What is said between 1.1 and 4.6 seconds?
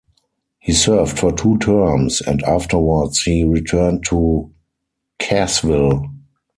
for two terms, and afterwards he returned to